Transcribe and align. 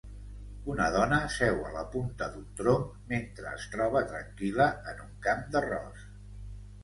Una 0.75 0.85
dona 0.93 1.17
seu 1.33 1.59
a 1.65 1.73
la 1.75 1.81
punta 1.95 2.29
d'un 2.37 2.47
tronc 2.61 2.87
mentre 3.11 3.53
es 3.59 3.67
troba 3.75 4.03
tranquil·la 4.13 4.67
en 4.93 5.03
un 5.05 5.13
camp 5.27 5.45
d'arròs 5.57 6.01